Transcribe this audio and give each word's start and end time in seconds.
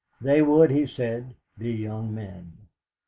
They 0.19 0.41
would, 0.41 0.71
he 0.71 0.87
said, 0.87 1.35
be 1.59 1.71
young 1.71 2.11
men. 2.15 2.53